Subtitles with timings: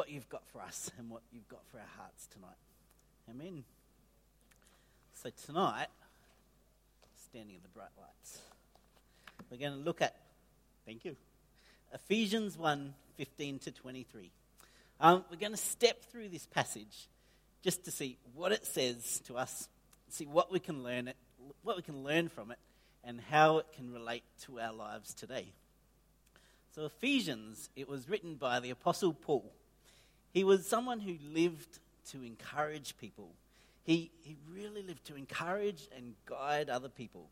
[0.00, 2.56] what you've got for us and what you've got for our hearts tonight.
[3.28, 3.64] Amen.
[5.12, 5.88] So, tonight,
[7.28, 8.40] standing in the bright lights,
[9.50, 10.16] we're going to look at,
[10.86, 11.16] thank you,
[11.92, 14.30] Ephesians 1 15 to 23.
[15.00, 17.10] Um, we're going to step through this passage
[17.62, 19.68] just to see what it says to us,
[20.08, 21.16] see what we can learn it,
[21.62, 22.58] what we can learn from it,
[23.04, 25.52] and how it can relate to our lives today.
[26.74, 29.52] So, Ephesians, it was written by the Apostle Paul.
[30.32, 31.78] He was someone who lived
[32.10, 33.30] to encourage people.
[33.84, 37.28] He, he really lived to encourage and guide other people.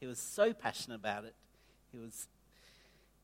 [0.00, 1.34] He was so passionate about it.
[1.92, 2.26] He was,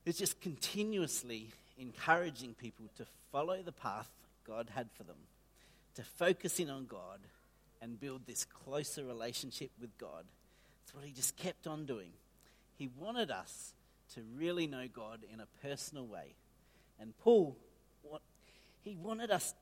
[0.04, 4.08] he was just continuously encouraging people to follow the path
[4.46, 5.16] God had for them,
[5.94, 7.20] to focus in on God
[7.82, 10.24] and build this closer relationship with God.
[10.80, 12.10] That's what he just kept on doing.
[12.76, 13.74] He wanted us
[14.14, 16.34] to really know God in a personal way.
[16.98, 17.56] And Paul,
[18.82, 19.54] he wanted us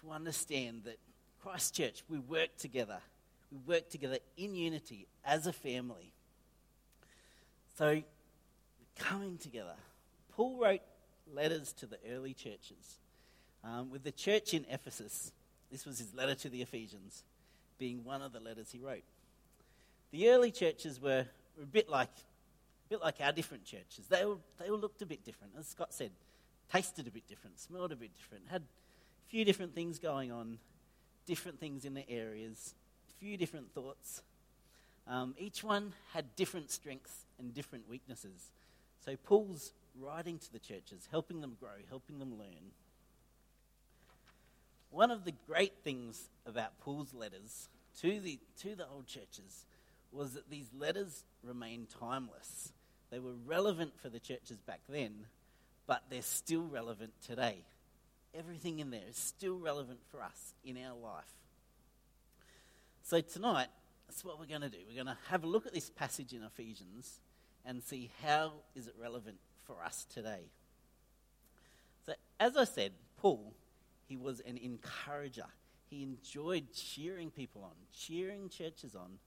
[0.00, 0.98] to understand that
[1.42, 2.98] Christ Church, we work together.
[3.52, 6.12] We work together in unity as a family.
[7.78, 8.02] So,
[8.98, 9.76] coming together.
[10.32, 10.80] Paul wrote
[11.32, 12.98] letters to the early churches.
[13.64, 15.32] Um, with the church in Ephesus,
[15.70, 17.24] this was his letter to the Ephesians,
[17.78, 19.04] being one of the letters he wrote.
[20.12, 24.06] The early churches were, were a bit like, a bit like our different churches.
[24.08, 25.54] They all, they all looked a bit different.
[25.58, 26.10] As Scott said,
[26.72, 30.58] tasted a bit different, smelled a bit different, had a few different things going on,
[31.26, 32.74] different things in the areas,
[33.10, 34.22] a few different thoughts.
[35.08, 38.50] Um, each one had different strengths and different weaknesses.
[39.04, 42.72] So Paul's writing to the churches, helping them grow, helping them learn.
[44.90, 47.68] One of the great things about Paul's letters
[48.00, 49.64] to the, to the old churches
[50.12, 52.72] was that these letters remain timeless.
[53.10, 55.26] They were relevant for the churches back then,
[55.86, 57.64] but they're still relevant today.
[58.34, 61.24] Everything in there is still relevant for us in our life.
[63.02, 63.68] So tonight,
[64.08, 64.78] that's what we're going to do.
[64.88, 67.20] We're going to have a look at this passage in Ephesians
[67.64, 70.50] and see how is it relevant for us today.
[72.04, 73.54] So as I said, Paul,
[74.06, 75.46] he was an encourager.
[75.88, 79.18] He enjoyed cheering people on, cheering churches on,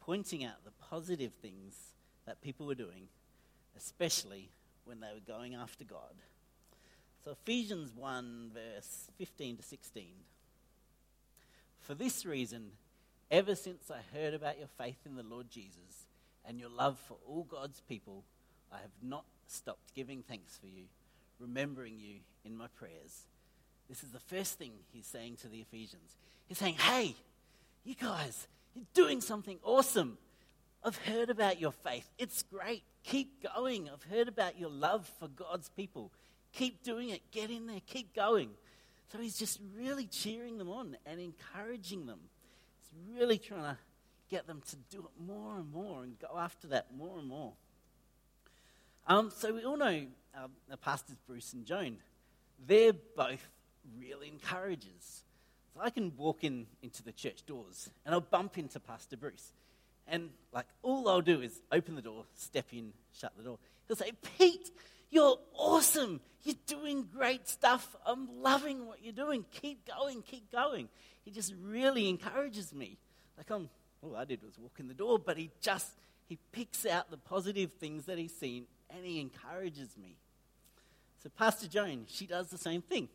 [0.00, 1.74] pointing out the positive things
[2.26, 3.08] that people were doing,
[3.76, 4.50] especially
[4.84, 6.14] when they were going after God.
[7.24, 10.04] So, Ephesians 1, verse 15 to 16.
[11.80, 12.72] For this reason,
[13.30, 16.06] ever since I heard about your faith in the Lord Jesus
[16.46, 18.24] and your love for all God's people,
[18.72, 20.84] I have not stopped giving thanks for you,
[21.38, 23.26] remembering you in my prayers.
[23.88, 26.16] This is the first thing he's saying to the Ephesians.
[26.46, 27.16] He's saying, Hey,
[27.84, 30.16] you guys, you're doing something awesome.
[30.84, 32.08] I've heard about your faith.
[32.18, 32.84] It's great.
[33.04, 33.88] Keep going.
[33.88, 36.12] I've heard about your love for God's people.
[36.52, 37.22] Keep doing it.
[37.30, 37.80] Get in there.
[37.86, 38.50] Keep going.
[39.12, 42.20] So he's just really cheering them on and encouraging them.
[42.78, 43.78] He's really trying to
[44.30, 47.52] get them to do it more and more and go after that more and more.
[49.08, 50.06] Um, so we all know
[50.36, 51.96] uh, the pastors Bruce and Joan.
[52.64, 53.48] They're both
[53.98, 55.24] real encouragers.
[55.74, 59.52] So I can walk in into the church doors and I'll bump into Pastor Bruce.
[60.06, 63.58] And like all I'll do is open the door, step in, shut the door.
[63.86, 64.70] He'll say, Pete,
[65.10, 66.20] you're awesome.
[66.42, 67.94] You're doing great stuff.
[68.06, 69.44] I'm loving what you're doing.
[69.60, 70.88] Keep going, keep going.
[71.24, 72.98] He just really encourages me.
[73.36, 73.68] Like I'm
[74.02, 75.90] all I did was walk in the door, but he just
[76.26, 80.16] he picks out the positive things that he's seen and he encourages me.
[81.22, 83.08] So, Pastor Joan, she does the same thing.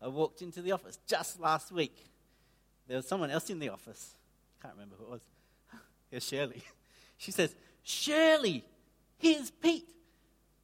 [0.00, 1.96] I walked into the office just last week.
[2.88, 4.14] There was someone else in the office.
[4.58, 5.22] I can't remember who it was.
[6.12, 6.62] Here's Shirley.
[7.18, 8.64] She says, Shirley,
[9.18, 9.88] here's Pete.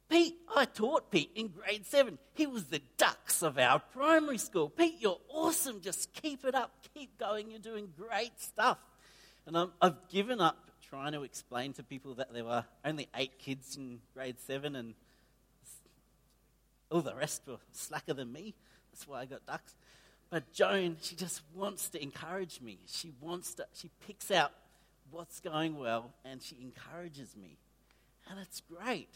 [0.09, 2.17] Pete, I taught Pete in grade seven.
[2.33, 4.67] He was the dux of our primary school.
[4.67, 5.79] Pete, you're awesome.
[5.79, 6.73] Just keep it up.
[6.93, 7.49] Keep going.
[7.49, 8.77] You're doing great stuff.
[9.45, 13.39] And i have given up trying to explain to people that there were only eight
[13.39, 14.95] kids in grade seven and
[16.91, 18.53] all the rest were slacker than me.
[18.91, 19.75] That's why I got dux.
[20.29, 22.79] But Joan, she just wants to encourage me.
[22.87, 24.51] She wants to, she picks out
[25.11, 27.57] what's going well and she encourages me.
[28.29, 29.09] And it's great.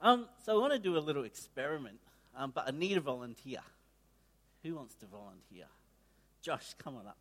[0.00, 1.98] Um, so I want to do a little experiment,
[2.36, 3.60] um, but I need a volunteer.
[4.62, 5.66] Who wants to volunteer?
[6.42, 7.18] Josh, come on up.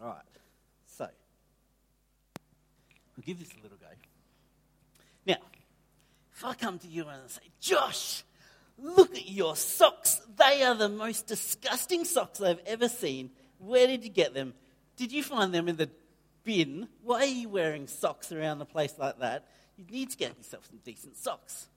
[0.00, 0.22] All right.
[0.86, 1.08] So,
[3.16, 3.86] we'll give this a little go.
[5.26, 5.36] Now,
[6.32, 8.22] if I come to you and say, Josh,
[8.78, 10.20] look at your socks.
[10.36, 13.30] They are the most disgusting socks I've ever seen.
[13.58, 14.54] Where did you get them?
[14.96, 15.90] Did you find them in the
[16.44, 16.88] bin?
[17.02, 19.48] Why are you wearing socks around the place like that?
[19.76, 21.68] You need to get yourself some decent socks.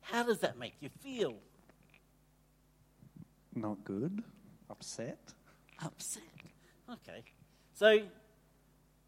[0.00, 1.34] How does that make you feel?
[3.54, 4.22] Not good.
[4.70, 5.18] Upset.
[5.84, 6.22] Upset.
[6.90, 7.24] Okay.
[7.74, 8.00] So,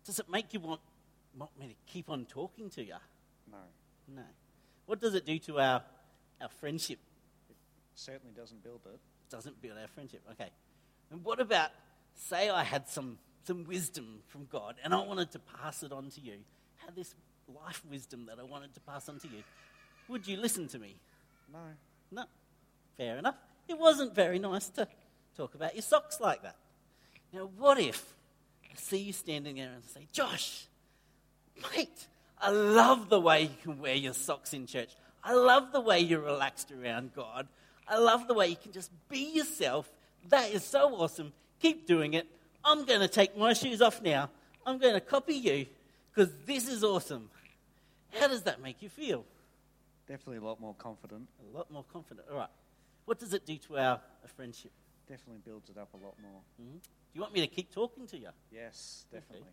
[0.04, 0.80] does it make you want,
[1.36, 2.94] want me to keep on talking to you?
[3.50, 3.58] No.
[4.16, 4.22] No.
[4.86, 5.82] What does it do to our,
[6.40, 6.98] our friendship?
[7.98, 9.00] Certainly doesn't build it.
[9.28, 10.22] Doesn't build our friendship.
[10.30, 10.50] Okay.
[11.10, 11.70] And what about,
[12.14, 16.08] say, I had some, some wisdom from God and I wanted to pass it on
[16.10, 16.34] to you?
[16.76, 17.16] Had this
[17.64, 19.42] life wisdom that I wanted to pass on to you.
[20.06, 20.94] Would you listen to me?
[21.52, 21.58] No.
[22.12, 22.24] No.
[22.96, 23.34] Fair enough.
[23.66, 24.86] It wasn't very nice to
[25.36, 26.54] talk about your socks like that.
[27.32, 28.14] Now, what if
[28.70, 30.66] I see you standing there and say, Josh,
[31.74, 32.06] mate,
[32.40, 34.90] I love the way you can wear your socks in church.
[35.24, 37.48] I love the way you're relaxed around God.
[37.88, 39.90] I love the way you can just be yourself.
[40.28, 41.32] That is so awesome.
[41.60, 42.26] Keep doing it.
[42.64, 44.30] I'm going to take my shoes off now.
[44.66, 45.66] I'm going to copy you
[46.14, 47.30] because this is awesome.
[48.12, 49.24] How does that make you feel?
[50.06, 51.28] Definitely a lot more confident.
[51.52, 52.26] A lot more confident.
[52.30, 52.48] All right.
[53.04, 54.00] What does it do to our
[54.36, 54.72] friendship?
[55.08, 56.40] Definitely builds it up a lot more.
[56.60, 56.74] Mm-hmm.
[56.74, 58.28] Do you want me to keep talking to you?
[58.52, 59.46] Yes, definitely.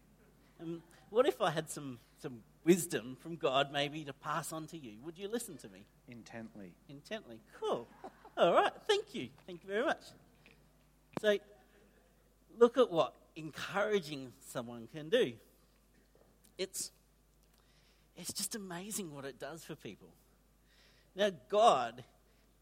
[0.60, 0.72] Okay.
[0.72, 4.78] Um, what if I had some, some wisdom from God maybe to pass on to
[4.78, 4.94] you?
[5.04, 5.86] Would you listen to me?
[6.10, 6.74] Intently.
[6.90, 7.40] Intently.
[7.60, 7.88] Cool.
[8.38, 8.72] All right.
[8.88, 9.30] Thank you.
[9.48, 10.02] Thank you very much.
[11.22, 11.38] So,
[12.58, 15.34] look at what encouraging someone can do.
[16.58, 16.92] It's,
[18.16, 20.10] it's just amazing what it does for people.
[21.16, 22.04] Now, God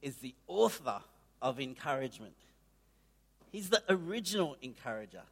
[0.02, 1.02] is the author
[1.42, 2.36] of encouragement.
[3.52, 5.24] He's the original encourager,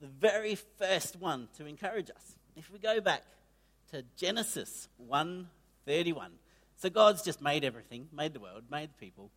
[0.00, 2.36] the very first one to encourage us.
[2.56, 3.22] If we go back
[3.90, 6.38] to Genesis 1:31.
[6.76, 9.30] So God's just made everything, made the world, made the people.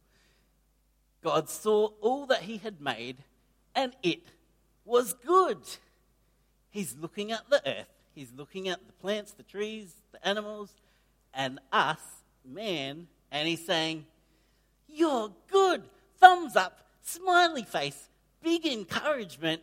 [1.24, 3.18] God saw all that he had made
[3.76, 4.22] and it
[4.86, 5.60] was good.
[6.70, 10.74] He's looking at the earth, he's looking at the plants, the trees, the animals,
[11.34, 12.02] and us,
[12.46, 14.06] man, and he's saying,
[14.88, 15.84] You're good.
[16.20, 18.10] Thumbs up, smiley face,
[18.42, 19.62] big encouragement.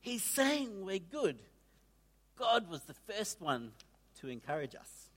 [0.00, 1.38] He's saying we're good.
[2.36, 3.72] God was the first one
[4.20, 5.08] to encourage us.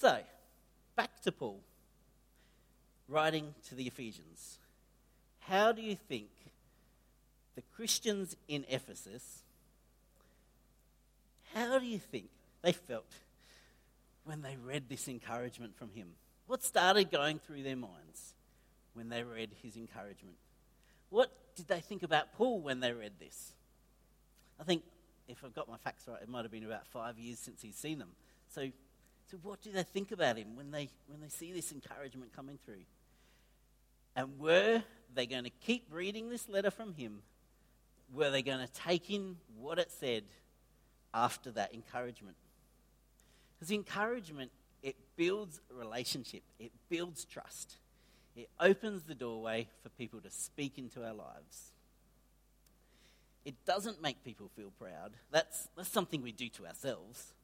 [0.00, 0.18] So,
[0.96, 1.60] back to Paul,
[3.10, 4.58] writing to the Ephesians.
[5.40, 6.28] How do you think
[7.56, 9.42] the Christians in Ephesus,
[11.54, 12.26] how do you think
[12.62, 13.12] they felt
[14.24, 16.08] when they read this encouragement from him?
[16.46, 18.34] What started going through their minds
[18.94, 20.36] when they read his encouragement?
[21.10, 23.52] What did they think about Paul when they read this?
[24.60, 24.82] I think,
[25.26, 27.76] if I've got my facts right, it might have been about five years since he's
[27.76, 28.10] seen them.
[28.48, 28.68] So,
[29.30, 32.58] so what do they think about him when they, when they see this encouragement coming
[32.64, 32.84] through?
[34.16, 34.82] And were
[35.14, 37.22] they going to keep reading this letter from him?
[38.12, 40.24] Were they going to take in what it said
[41.14, 42.36] after that encouragement?
[43.58, 44.50] Because encouragement,
[44.82, 47.76] it builds relationship, it builds trust,
[48.34, 51.72] it opens the doorway for people to speak into our lives.
[53.44, 55.12] It doesn't make people feel proud.
[55.30, 57.34] That's, that's something we do to ourselves.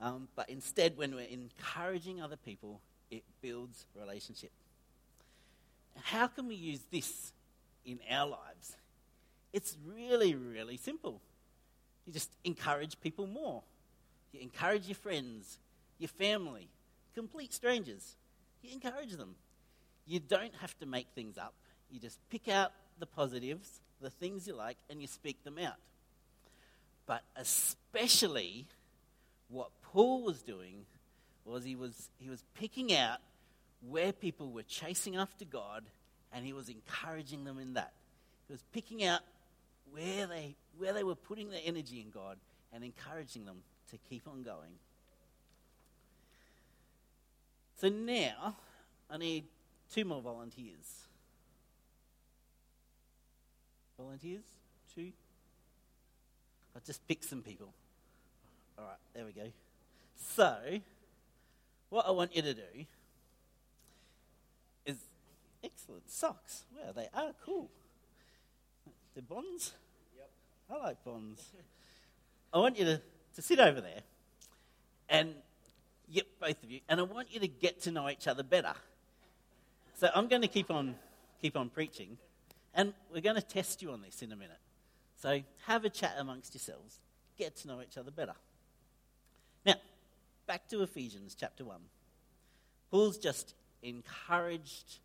[0.00, 2.80] Um, but instead, when we're encouraging other people,
[3.10, 4.52] it builds relationship.
[6.02, 7.32] How can we use this
[7.84, 8.76] in our lives?
[9.52, 11.20] It's really, really simple.
[12.06, 13.62] You just encourage people more.
[14.32, 15.58] You encourage your friends,
[15.98, 16.68] your family,
[17.14, 18.16] complete strangers.
[18.62, 19.34] You encourage them.
[20.06, 21.54] You don't have to make things up.
[21.90, 25.76] You just pick out the positives, the things you like, and you speak them out.
[27.06, 28.66] But especially
[29.48, 30.84] what Paul was doing
[31.44, 33.18] was he was, he was picking out
[33.80, 35.84] where people were chasing after God
[36.32, 37.92] and he was encouraging them in that.
[38.46, 39.20] He was picking out
[39.92, 42.38] where they, where they were putting their energy in God
[42.72, 44.78] and encouraging them to keep on going.
[47.80, 48.56] So now
[49.10, 49.44] I need
[49.92, 51.06] two more volunteers.
[53.98, 54.44] Volunteers?
[54.94, 55.12] Two?
[56.74, 57.72] I'll just pick some people.
[58.78, 59.50] All right, there we go.
[60.16, 60.56] So,
[61.90, 62.86] what I want you to do
[65.62, 66.64] excellent socks.
[66.76, 67.70] Wow, they are cool.
[69.14, 69.72] They're bonds?
[70.16, 70.30] Yep.
[70.70, 71.50] I like bonds.
[72.52, 73.00] I want you to,
[73.34, 74.02] to sit over there
[75.08, 75.34] and,
[76.08, 78.74] yep, both of you, and I want you to get to know each other better.
[79.96, 80.94] So I'm going to keep on,
[81.40, 82.18] keep on preaching,
[82.74, 84.60] and we're going to test you on this in a minute.
[85.20, 87.00] So have a chat amongst yourselves,
[87.36, 88.34] get to know each other better.
[89.66, 89.74] Now,
[90.46, 91.76] back to Ephesians chapter 1.
[92.90, 95.00] Paul's just encouraged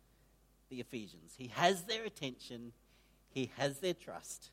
[0.70, 1.34] the Ephesians.
[1.36, 2.72] He has their attention,
[3.28, 4.50] he has their trust.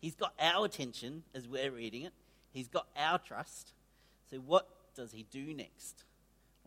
[0.00, 2.12] He's got our attention as we're reading it,
[2.52, 3.72] he's got our trust.
[4.30, 6.04] So, what does he do next?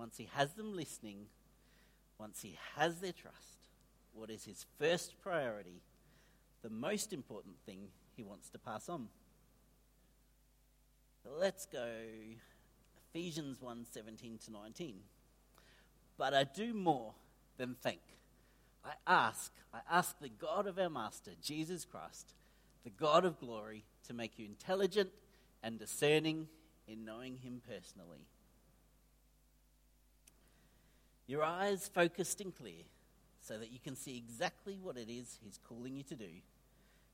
[0.01, 1.27] once he has them listening,
[2.17, 3.59] once he has their trust,
[4.15, 5.79] what is his first priority,
[6.63, 9.09] the most important thing he wants to pass on?
[11.23, 11.87] Let's go
[13.13, 14.95] Ephesians 1 17 to 19.
[16.17, 17.13] But I do more
[17.57, 18.01] than think.
[18.83, 22.33] I ask, I ask the God of our Master, Jesus Christ,
[22.83, 25.09] the God of glory, to make you intelligent
[25.63, 26.47] and discerning
[26.87, 28.25] in knowing Him personally.
[31.27, 32.83] Your eyes focused and clear
[33.41, 36.29] so that you can see exactly what it is He's calling you to do.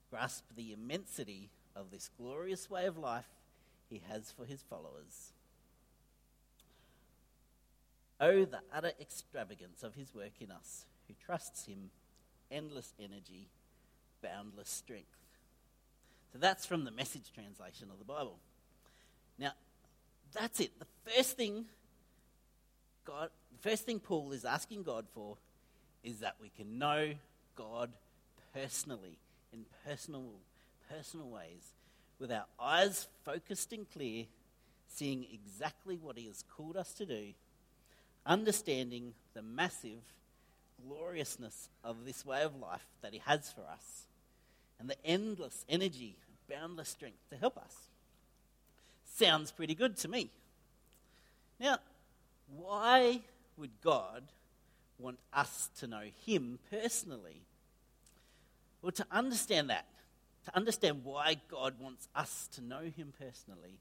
[0.09, 3.27] Grasp the immensity of this glorious way of life
[3.89, 5.33] He has for His followers.
[8.19, 11.89] Oh, the utter extravagance of His work in us who trusts Him,
[12.51, 13.47] endless energy,
[14.21, 15.07] boundless strength.
[16.33, 18.37] So that's from the message translation of the Bible.
[19.39, 19.51] Now,
[20.33, 20.71] that's it.
[20.79, 21.65] The first thing
[23.05, 25.37] God, the first thing Paul is asking God for
[26.03, 27.13] is that we can know
[27.55, 27.91] God
[28.53, 29.17] personally,
[29.53, 30.25] in personal,
[30.89, 31.73] personal ways,
[32.19, 34.25] with our eyes focused and clear,
[34.89, 37.33] seeing exactly what He has called us to do,
[38.25, 40.01] understanding the massive
[40.86, 44.03] gloriousness of this way of life that He has for us,
[44.79, 46.15] and the endless energy,
[46.50, 47.74] boundless strength to help us.
[49.15, 50.29] Sounds pretty good to me.
[51.60, 51.79] Now,
[52.55, 53.22] why
[53.57, 54.24] would God
[55.00, 57.41] want us to know Him personally?
[58.81, 59.86] Well, to understand that,
[60.46, 63.79] to understand why God wants us to know Him personally,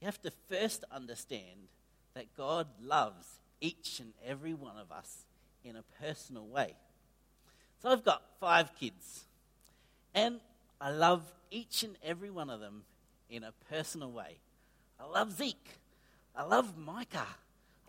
[0.00, 1.68] you have to first understand
[2.14, 3.26] that God loves
[3.60, 5.24] each and every one of us
[5.64, 6.74] in a personal way.
[7.80, 9.24] So I've got five kids,
[10.14, 10.40] and
[10.80, 12.82] I love each and every one of them
[13.28, 14.38] in a personal way.
[15.00, 15.78] I love Zeke.
[16.34, 17.26] I love Micah.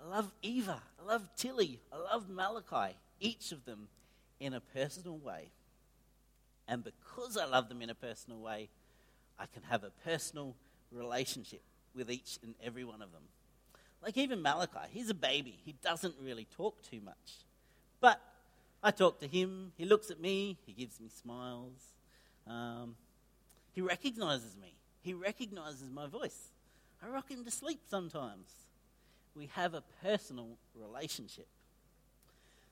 [0.03, 0.81] I love Eva.
[1.01, 1.79] I love Tilly.
[1.91, 2.95] I love Malachi.
[3.19, 3.87] Each of them
[4.39, 5.51] in a personal way.
[6.67, 8.69] And because I love them in a personal way,
[9.39, 10.55] I can have a personal
[10.91, 11.61] relationship
[11.95, 13.23] with each and every one of them.
[14.01, 15.59] Like even Malachi, he's a baby.
[15.63, 17.45] He doesn't really talk too much.
[18.03, 18.19] But
[18.83, 21.93] I talk to him, he looks at me, he gives me smiles.
[22.45, 22.97] Um,
[23.71, 26.49] he recognizes me, he recognizes my voice.
[27.01, 28.49] I rock him to sleep sometimes.
[29.37, 31.47] We have a personal relationship.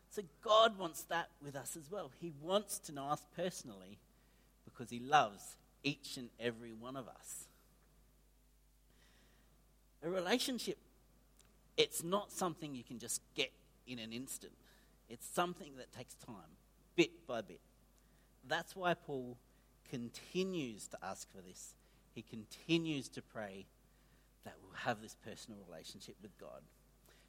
[0.10, 2.12] So God wants that with us as well.
[2.20, 4.00] He wants to know us personally
[4.66, 7.46] because He loves each and every one of us.
[10.04, 10.78] A relationship,
[11.78, 13.52] it's not something you can just get
[13.88, 14.52] in an instant.
[15.12, 16.56] It's something that takes time,
[16.96, 17.60] bit by bit.
[18.48, 19.38] That's why Paul
[19.90, 21.74] continues to ask for this.
[22.16, 23.66] He continues to pray
[24.46, 26.62] that we'll have this personal relationship with God.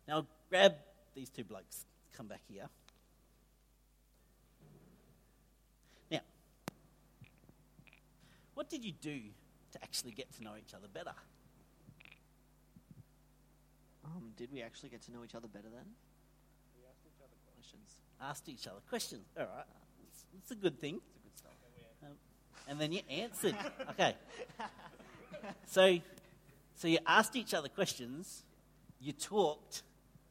[0.07, 0.77] Now, grab
[1.17, 1.85] these two blokes.
[2.17, 2.69] Come back here.
[6.09, 6.21] Now,
[8.55, 9.19] what did you do
[9.73, 11.15] to actually get to know each other better?
[14.05, 15.87] Um, did we actually get to know each other better then?
[17.63, 17.91] Questions.
[18.21, 19.25] Asked each other questions.
[19.39, 19.65] All right.
[20.09, 21.01] It's, it's a good thing.
[21.07, 21.53] It's a good stuff.
[22.03, 22.17] Um,
[22.69, 23.55] and then you answered.
[23.91, 24.17] Okay.
[25.67, 25.99] So,
[26.75, 28.43] so you asked each other questions,
[29.01, 29.83] you talked,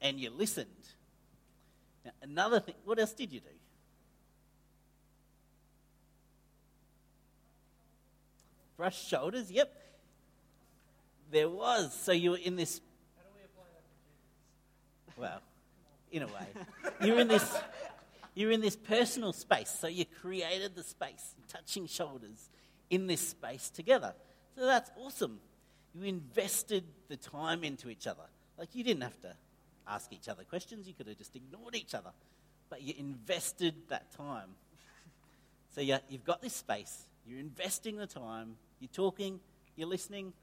[0.01, 0.67] and you listened.
[2.03, 3.47] Now, another thing, what else did you do?
[8.75, 9.73] Brush shoulders, yep.
[11.31, 11.93] There was.
[11.93, 12.81] So you were in this.
[13.15, 13.95] How do we apply that to
[15.07, 15.17] Jesus?
[15.17, 15.41] Well,
[16.11, 16.47] in a way.
[17.01, 17.57] You're in this.
[18.33, 19.69] You're in this personal space.
[19.69, 22.49] So you created the space, touching shoulders
[22.89, 24.13] in this space together.
[24.55, 25.39] So that's awesome.
[25.93, 28.23] You invested the time into each other.
[28.57, 29.35] Like you didn't have to
[29.87, 32.11] ask each other questions, you could have just ignored each other.
[32.69, 34.49] But you invested that time.
[35.75, 39.39] So you, you've got this space, you're investing the time, you're talking,
[39.75, 40.33] you're listening.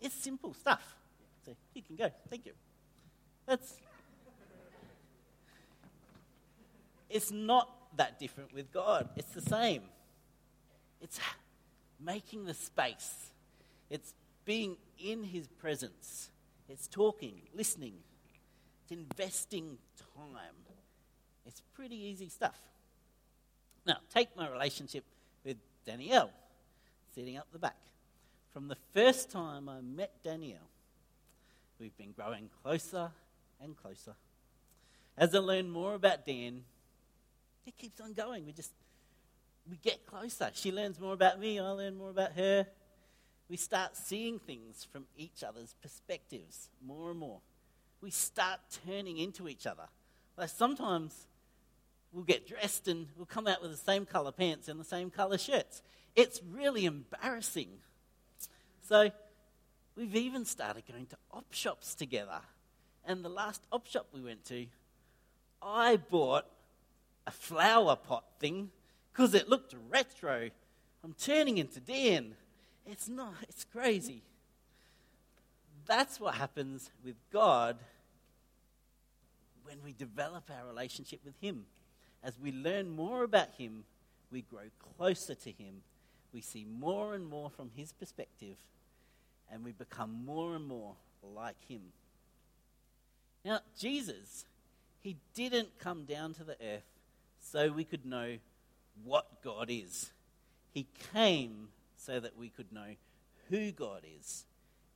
[0.00, 0.96] It's simple stuff.
[1.44, 2.10] So you can go.
[2.28, 2.52] Thank you.
[3.46, 3.76] That's.
[7.10, 9.08] It's not that different with God.
[9.16, 9.82] It's the same.
[11.00, 11.18] It's
[11.98, 13.32] making the space.
[13.90, 14.14] It's
[14.44, 16.30] being in His presence.
[16.68, 17.94] It's talking, listening.
[18.82, 19.78] It's investing
[20.16, 20.54] time.
[21.44, 22.58] It's pretty easy stuff.
[23.86, 25.04] Now, take my relationship
[25.44, 26.30] with Danielle,
[27.14, 27.76] sitting up the back.
[28.52, 30.68] From the first time I met Danielle,
[31.78, 33.10] we've been growing closer
[33.60, 34.14] and closer.
[35.16, 36.62] As I learn more about Dan,
[37.66, 38.46] it keeps on going.
[38.46, 38.72] We just
[39.70, 40.50] we get closer.
[40.54, 42.66] She learns more about me, I learn more about her.
[43.48, 47.40] We start seeing things from each other's perspectives more and more.
[48.00, 49.88] we start turning into each other.
[50.36, 51.26] Like sometimes
[52.12, 55.10] we'll get dressed and we'll come out with the same color pants and the same
[55.10, 55.82] color shirts.
[56.16, 57.68] It's really embarrassing.
[58.88, 59.10] So
[59.96, 62.40] we've even started going to op shops together.
[63.04, 64.66] And the last op shop we went to,
[65.62, 66.46] I bought
[67.26, 68.70] a flower pot thing
[69.12, 70.50] because it looked retro.
[71.04, 72.34] I'm turning into Dan.
[72.86, 74.22] It's not, it's crazy.
[75.86, 77.76] That's what happens with God
[79.64, 81.64] when we develop our relationship with Him.
[82.22, 83.84] As we learn more about Him,
[84.30, 85.82] we grow closer to Him.
[86.32, 88.56] We see more and more from His perspective,
[89.50, 90.94] and we become more and more
[91.34, 91.80] like Him.
[93.44, 94.44] Now, Jesus,
[95.00, 96.99] He didn't come down to the earth
[97.40, 98.36] so we could know
[99.04, 100.10] what God is.
[100.72, 102.94] He came so that we could know
[103.48, 104.44] who God is.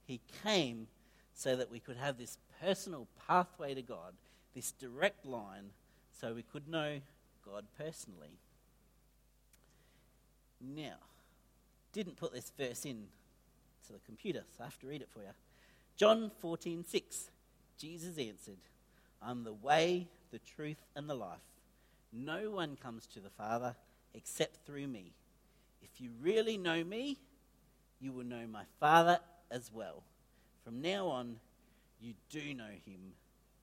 [0.07, 0.87] He came
[1.35, 4.15] so that we could have this personal pathway to God,
[4.55, 5.71] this direct line,
[6.21, 7.01] so we could know
[7.45, 8.39] God personally.
[10.61, 10.97] Now,
[11.93, 13.05] didn't put this verse in
[13.87, 15.31] to the computer, so I have to read it for you.
[15.97, 17.31] John 14, 6.
[17.79, 18.59] Jesus answered,
[19.21, 21.39] I'm the way, the truth, and the life.
[22.15, 23.75] No one comes to the Father
[24.15, 25.13] except through me.
[25.83, 27.19] If you really know me,
[28.01, 29.19] you will know my Father
[29.51, 30.05] as well.
[30.65, 31.37] From now on,
[32.01, 33.15] you do know him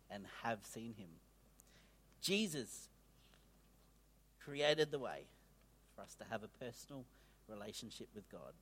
[0.10, 1.10] and have seen him.
[2.22, 2.90] Jesus
[4.44, 5.24] created the way
[5.96, 7.06] for us to have a personal
[7.48, 8.54] relationship with God.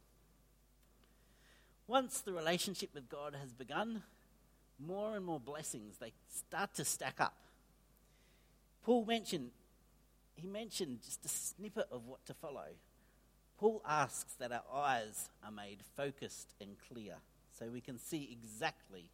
[1.87, 4.03] Once the relationship with God has begun,
[4.79, 7.35] more and more blessings they start to stack up.
[8.83, 9.51] Paul mentioned
[10.41, 12.67] he mentioned just a snippet of what to follow.
[13.57, 17.15] Paul asks that our eyes are made focused and clear
[17.51, 19.09] so we can see exactly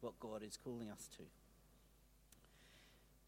[0.00, 1.24] what God is calling us to.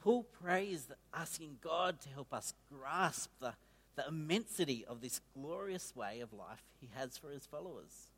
[0.02, 3.52] Paul prays asking God to help us grasp the,
[3.96, 8.08] the immensity of this glorious way of life he has for his followers.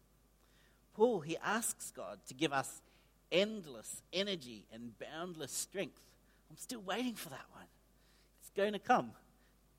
[0.95, 2.81] Paul, he asks God to give us
[3.33, 6.01] endless energy and boundless strength.
[6.49, 7.67] I'm still waiting for that one.
[8.41, 9.11] It's going to come.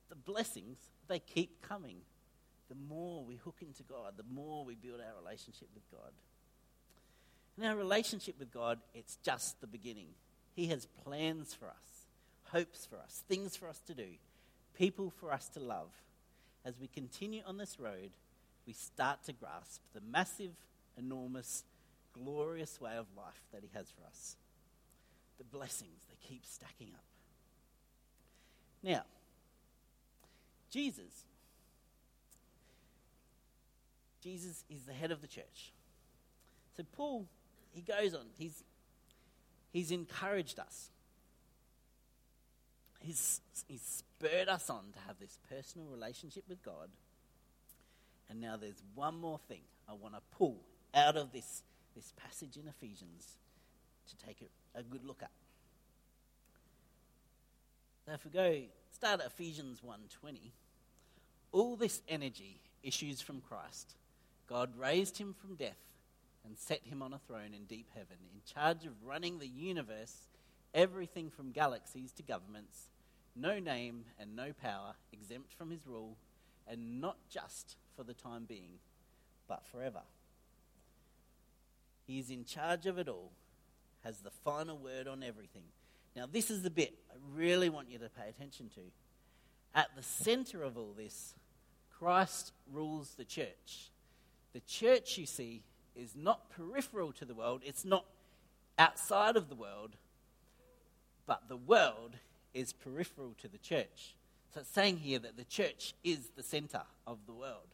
[0.10, 1.98] The blessings, they keep coming.
[2.70, 6.12] The more we hook into God, the more we build our relationship with God.
[7.58, 10.08] In our relationship with God, it's just the beginning.
[10.56, 12.08] He has plans for us,
[12.52, 14.08] hopes for us, things for us to do,
[14.78, 15.91] people for us to love.
[16.65, 18.12] As we continue on this road,
[18.65, 20.54] we start to grasp the massive,
[20.98, 21.63] enormous,
[22.13, 24.36] glorious way of life that He has for us.
[25.38, 27.04] The blessings, they keep stacking up.
[28.82, 29.04] Now,
[30.76, 31.24] Jesus.
[34.22, 35.72] Jesus is the head of the church.
[36.76, 37.28] So Paul
[37.76, 38.28] he goes on.
[38.38, 38.64] He's,
[39.72, 40.90] he's encouraged us.
[43.02, 46.90] He's, he's spurred us on to have this personal relationship with God.
[48.30, 50.62] And now there's one more thing I want to pull
[50.94, 51.62] out of this,
[51.96, 53.38] this passage in Ephesians
[54.08, 55.32] to take a, a good look at.
[58.06, 58.62] So if we go
[58.92, 60.52] start at Ephesians 1:20,
[61.56, 63.96] all this energy issues from Christ.
[64.46, 65.80] God raised him from death
[66.46, 70.28] and set him on a throne in deep heaven, in charge of running the universe,
[70.74, 72.89] everything from galaxies to governments,
[73.38, 76.18] no name and no power, exempt from his rule,
[76.68, 78.80] and not just for the time being,
[79.48, 80.02] but forever.
[82.06, 83.32] He is in charge of it all,
[84.04, 85.63] has the final word on everything.
[86.18, 88.82] Now, this is the bit I really want you to pay attention to.
[89.74, 91.34] At the center of all this,
[91.99, 93.91] Christ rules the church.
[94.53, 95.63] The church, you see,
[95.95, 98.05] is not peripheral to the world, it's not
[98.77, 99.95] outside of the world,
[101.25, 102.15] but the world
[102.53, 104.15] is peripheral to the church.
[104.53, 107.67] So it's saying here that the church is the center of the world.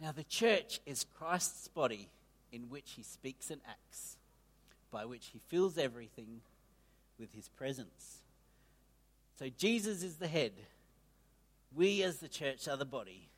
[0.00, 2.08] Now, the church is Christ's body
[2.52, 4.16] in which he speaks and acts,
[4.90, 6.40] by which he fills everything
[7.18, 8.18] with his presence.
[9.38, 10.52] So, Jesus is the head.
[11.74, 13.28] We, as the church, are the body,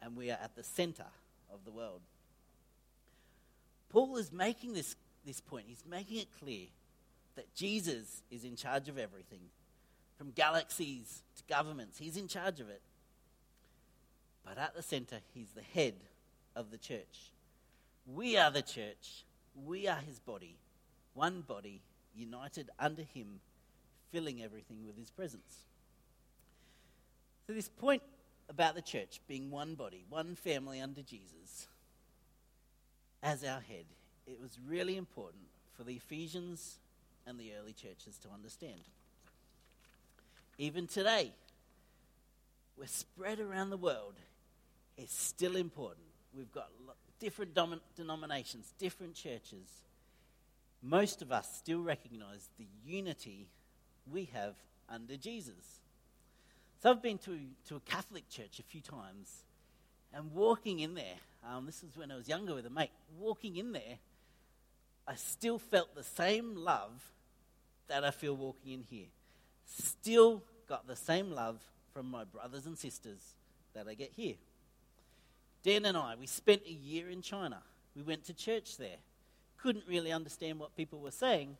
[0.00, 1.06] and we are at the center
[1.52, 2.00] of the world.
[3.88, 4.94] Paul is making this,
[5.26, 5.66] this point.
[5.68, 6.66] He's making it clear
[7.34, 9.40] that Jesus is in charge of everything,
[10.16, 11.98] from galaxies to governments.
[11.98, 12.82] He's in charge of it.
[14.44, 15.94] But at the center, he's the head
[16.54, 17.32] of the church.
[18.06, 19.24] We are the church.
[19.54, 20.56] We are his body,
[21.14, 21.82] one body,
[22.14, 23.40] united under him,
[24.12, 25.64] filling everything with his presence.
[27.50, 28.04] So, this point
[28.48, 31.66] about the church being one body, one family under Jesus,
[33.24, 33.86] as our head,
[34.24, 35.42] it was really important
[35.76, 36.78] for the Ephesians
[37.26, 38.78] and the early churches to understand.
[40.58, 41.32] Even today,
[42.78, 44.14] we're spread around the world.
[44.96, 46.06] It's still important.
[46.32, 46.68] We've got
[47.18, 49.66] different dom- denominations, different churches.
[50.84, 53.48] Most of us still recognize the unity
[54.08, 54.54] we have
[54.88, 55.80] under Jesus.
[56.82, 57.38] So I've been to,
[57.68, 59.44] to a Catholic church a few times,
[60.14, 63.56] and walking in there, um, this was when I was younger with a mate, walking
[63.56, 63.98] in there,
[65.06, 67.12] I still felt the same love
[67.88, 69.08] that I feel walking in here.
[69.66, 71.60] Still got the same love
[71.92, 73.34] from my brothers and sisters
[73.74, 74.36] that I get here.
[75.62, 77.58] Dan and I, we spent a year in China.
[77.94, 78.96] We went to church there.
[79.58, 81.58] Couldn't really understand what people were saying,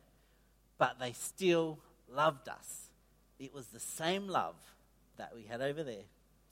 [0.79, 1.77] but they still
[2.11, 2.87] loved us.
[3.37, 4.55] It was the same love
[5.17, 6.03] that we had over there,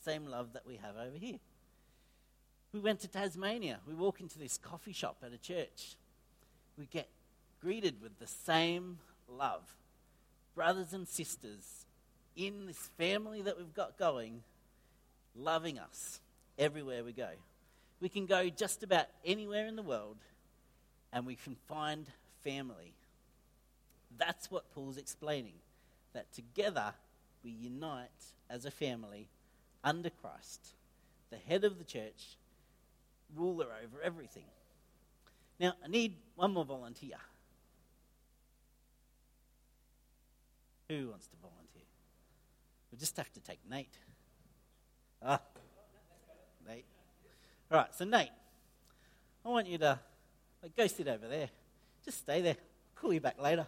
[0.03, 1.39] same love that we have over here.
[2.71, 3.79] We went to Tasmania.
[3.87, 5.95] We walk into this coffee shop at a church.
[6.77, 7.09] We get
[7.61, 9.63] greeted with the same love.
[10.55, 11.85] Brothers and sisters
[12.35, 14.43] in this family that we've got going,
[15.35, 16.21] loving us
[16.57, 17.29] everywhere we go.
[18.01, 20.17] We can go just about anywhere in the world
[21.11, 22.05] and we can find
[22.43, 22.93] family.
[24.17, 25.55] That's what Paul's explaining.
[26.13, 26.93] That together
[27.43, 28.09] we unite
[28.49, 29.29] as a family
[29.83, 30.73] under Christ,
[31.29, 32.37] the head of the church,
[33.35, 34.43] ruler over everything.
[35.59, 37.17] Now, I need one more volunteer.
[40.89, 41.83] Who wants to volunteer?
[42.91, 43.97] We just have to take Nate.
[45.21, 45.41] Ah,
[46.67, 46.85] Nate.
[47.71, 48.31] All right, so Nate,
[49.45, 49.99] I want you to
[50.63, 51.49] like, go sit over there.
[52.03, 52.55] Just stay there.
[52.95, 53.67] Call you back later.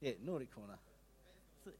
[0.00, 0.78] Yeah, naughty corner.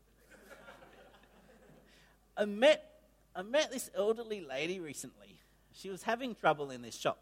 [2.36, 2.92] I met
[3.34, 5.38] I met this elderly lady recently.
[5.74, 7.18] She was having trouble in this shop.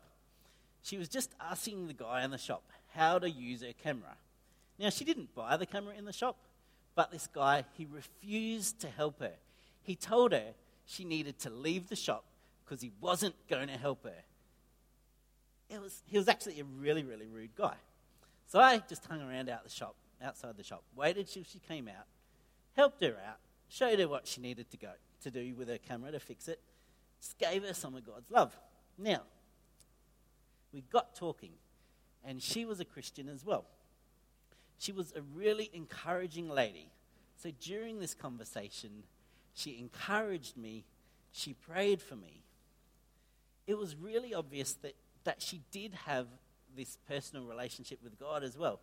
[0.83, 2.63] She was just asking the guy in the shop
[2.95, 4.17] how to use her camera.
[4.79, 6.37] Now she didn't buy the camera in the shop,
[6.95, 9.33] but this guy he refused to help her.
[9.83, 10.55] He told her
[10.87, 12.25] she needed to leave the shop
[12.65, 14.25] because he wasn't going to help her.
[15.69, 17.75] It was, he was actually a really, really rude guy.
[18.47, 21.89] So I just hung around out the shop, outside the shop, waited till she came
[21.89, 22.07] out,
[22.77, 24.91] helped her out, showed her what she needed to go
[25.23, 26.61] to do with her camera to fix it,
[27.21, 28.57] just gave her some of God's love.
[28.99, 29.23] Now,
[30.73, 31.53] we got talking,
[32.25, 33.65] and she was a Christian as well.
[34.79, 36.91] She was a really encouraging lady.
[37.37, 39.05] So during this conversation,
[39.55, 40.85] she encouraged me,
[41.33, 42.43] she prayed for me.
[43.67, 46.27] It was really obvious that, that she did have
[46.77, 48.81] this personal relationship with God as well.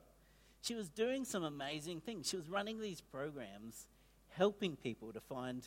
[0.62, 2.30] She was doing some amazing things.
[2.30, 3.88] She was running these programs,
[4.30, 5.66] helping people to find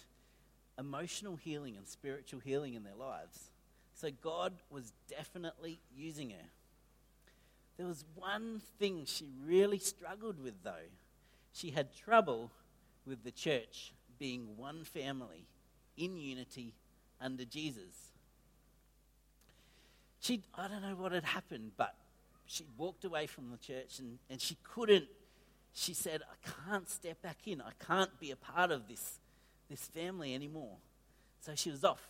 [0.79, 3.51] emotional healing and spiritual healing in their lives.
[3.95, 6.47] So God was definitely using her.
[7.77, 10.91] There was one thing she really struggled with, though.
[11.53, 12.53] She had trouble
[13.07, 15.47] with the church being one family
[15.97, 16.75] in unity
[17.21, 18.13] under Jesus.
[20.21, 21.95] She, I don't know what had happened, but
[22.55, 25.07] she walked away from the church and, and she couldn't.
[25.73, 27.61] She said, I can't step back in.
[27.61, 29.19] I can't be a part of this,
[29.69, 30.77] this family anymore.
[31.41, 32.07] So she was off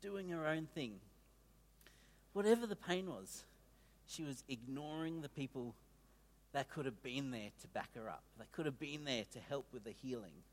[0.00, 0.92] doing her own thing.
[2.34, 3.42] Whatever the pain was,
[4.06, 5.74] she was ignoring the people
[6.52, 9.38] that could have been there to back her up, that could have been there to
[9.48, 10.44] help with the healing.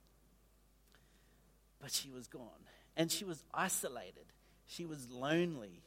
[1.80, 2.66] But she was gone.
[2.98, 4.26] And she was isolated.
[4.68, 5.82] She was lonely.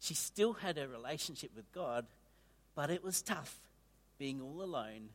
[0.00, 2.06] She still had a relationship with God,
[2.74, 3.60] but it was tough
[4.18, 5.08] being all alone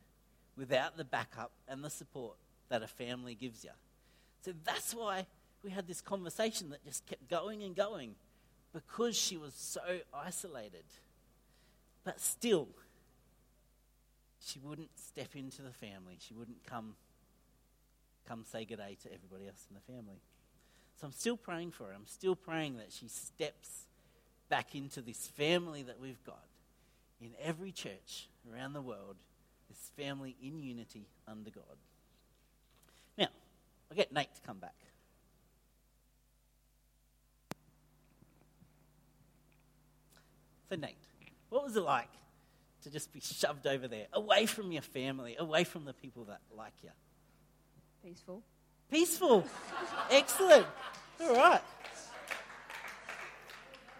[0.56, 2.36] without the backup and the support
[2.68, 3.70] that a family gives you.
[4.44, 5.26] So that's why
[5.62, 8.14] we had this conversation that just kept going and going
[8.72, 9.80] because she was so
[10.12, 10.84] isolated.
[12.04, 12.68] But still,
[14.40, 16.16] she wouldn't step into the family.
[16.20, 16.94] She wouldn't come,
[18.26, 20.20] come say good day to everybody else in the family.
[21.00, 21.92] So I'm still praying for her.
[21.94, 23.86] I'm still praying that she steps
[24.48, 26.42] back into this family that we've got
[27.20, 29.16] in every church around the world,
[29.68, 31.64] this family in unity under God.
[33.16, 33.28] Now,
[33.90, 34.74] I'll get Nate to come back.
[40.68, 40.96] So, Nate,
[41.48, 42.10] what was it like
[42.82, 46.40] to just be shoved over there, away from your family, away from the people that
[46.54, 46.90] like you?
[48.04, 48.42] Peaceful.
[48.90, 49.44] Peaceful.
[50.10, 50.66] Excellent.
[51.20, 51.62] All right.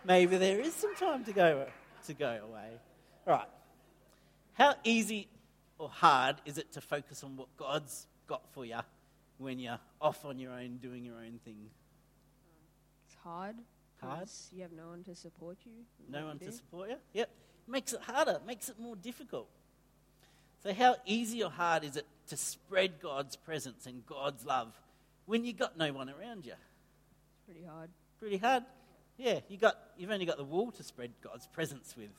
[0.05, 1.67] Maybe there is some time to go
[2.07, 2.79] to go away.
[3.29, 3.49] All right.
[4.55, 5.29] How easy
[5.79, 8.79] or hard is it to focus on what God's got for you
[9.37, 11.69] when you're off on your own doing your own thing?
[13.07, 13.57] It's hard.
[14.01, 14.29] Hard?
[14.51, 15.73] You have no one to support you.
[16.11, 16.97] No one to support you?
[17.13, 17.29] Yep.
[17.67, 19.49] makes it harder, makes it more difficult.
[20.63, 24.73] So, how easy or hard is it to spread God's presence and God's love
[25.27, 26.53] when you got no one around you?
[26.53, 27.91] It's pretty hard.
[28.19, 28.65] Pretty hard.
[29.19, 32.11] Yeah, you got, you've only got the wall to spread God's presence with.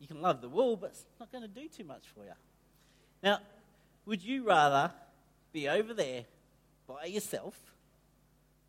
[0.00, 2.32] You can love the wall, but it's not going to do too much for you.
[3.22, 3.40] Now,
[4.04, 4.92] would you rather
[5.52, 6.24] be over there
[6.86, 7.58] by yourself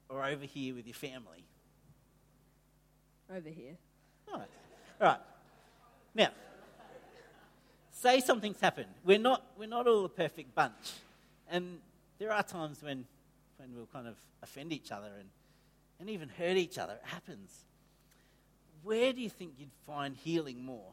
[0.10, 1.44] or over here with your family?
[3.30, 3.76] Over here.
[4.32, 4.50] All right.
[5.02, 5.20] All right.
[6.16, 6.30] Now,
[7.92, 8.90] say something's happened.
[9.04, 10.94] We're not, we're not all a perfect bunch.
[11.50, 11.80] And
[12.20, 13.06] there are times when,
[13.58, 15.30] when we'll kind of offend each other and,
[16.00, 16.94] and even hurt each other.
[16.94, 17.52] It happens.
[18.84, 20.92] Where do you think you'd find healing more?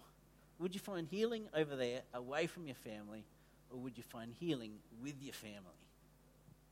[0.58, 3.24] Would you find healing over there, away from your family,
[3.70, 5.78] or would you find healing with your family?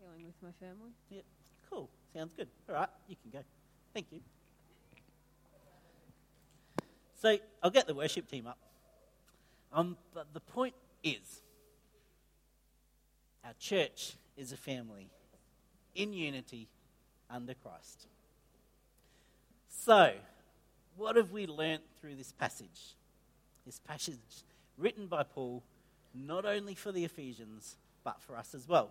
[0.01, 0.91] Healing with my family.
[1.11, 1.25] Yep.
[1.69, 1.89] Cool.
[2.15, 2.49] Sounds good.
[2.69, 3.45] All right, you can go.
[3.93, 4.21] Thank you.
[7.21, 8.59] So I'll get the worship team up.
[9.73, 11.43] Um, but the point is,
[13.45, 15.09] our church is a family
[15.95, 16.69] in unity
[17.31, 18.07] under Christ.
[19.69, 20.13] So,
[20.97, 22.97] what have we learnt through this passage?
[23.65, 24.19] This passage
[24.77, 25.63] written by Paul,
[26.15, 28.91] not only for the Ephesians, but for us as well.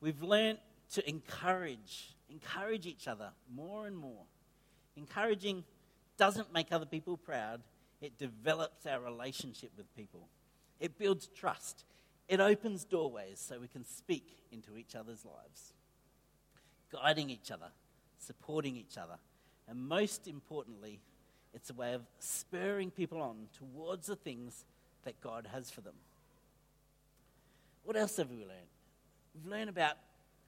[0.00, 0.58] We've learnt
[0.94, 4.24] to encourage, encourage each other more and more.
[4.96, 5.64] Encouraging
[6.16, 7.62] doesn't make other people proud,
[8.00, 10.28] it develops our relationship with people.
[10.78, 11.84] It builds trust.
[12.28, 15.72] It opens doorways so we can speak into each other's lives.
[16.90, 17.68] Guiding each other,
[18.18, 19.18] supporting each other,
[19.68, 21.00] and most importantly,
[21.54, 24.64] it's a way of spurring people on towards the things
[25.04, 25.94] that God has for them.
[27.84, 28.70] What else have we learned?
[29.34, 29.96] We've learned about,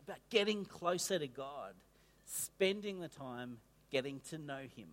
[0.06, 1.74] about getting closer to God,
[2.26, 3.58] spending the time
[3.90, 4.88] getting to know Him,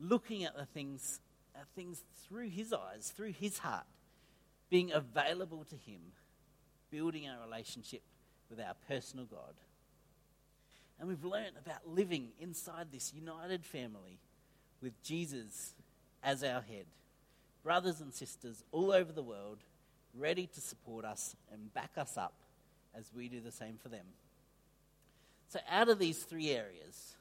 [0.00, 1.20] looking at the things,
[1.54, 3.86] at things through His eyes, through His heart,
[4.70, 6.00] being available to Him,
[6.90, 8.02] building our relationship
[8.50, 9.54] with our personal God.
[11.02, 14.20] And we've learned about living inside this united family
[14.80, 15.74] with Jesus
[16.22, 16.86] as our head.
[17.64, 19.58] Brothers and sisters all over the world
[20.16, 22.34] ready to support us and back us up
[22.96, 24.04] as we do the same for them.
[25.48, 27.16] So, out of these three areas,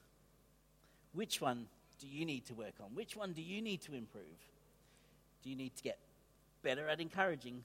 [1.13, 1.65] which one
[1.99, 2.93] do you need to work on?
[2.93, 4.25] Which one do you need to improve?
[5.41, 5.97] Do you need to get
[6.61, 7.63] better at encouraging?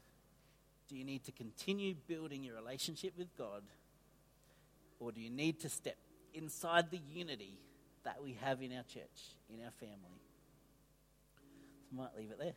[0.88, 3.60] Do you need to continue building your relationship with God?
[4.98, 5.96] Or do you need to step
[6.36, 7.58] inside the unity
[8.04, 10.20] that we have in our church, in our family?
[11.90, 12.54] So I might leave it there.